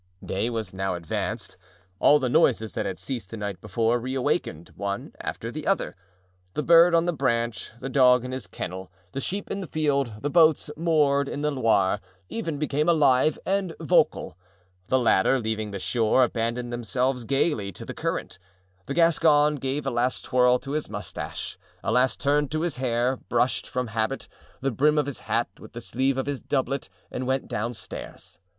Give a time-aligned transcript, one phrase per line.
[0.25, 1.57] Day was now advanced;
[1.99, 5.95] all the noises that had ceased the night before reawakened, one after the other.
[6.55, 10.15] The bird on the branch, the dog in his kennel, the sheep in the field,
[10.23, 14.35] the boats moored in the Loire, even, became alive and vocal.
[14.87, 18.39] The latter, leaving the shore, abandoned themselves gaily to the current.
[18.87, 23.17] The Gascon gave a last twirl to his mustache, a last turn to his hair,
[23.17, 24.27] brushed, from habit,
[24.61, 28.39] the brim of his hat with the sleeve of his doublet, and went downstairs.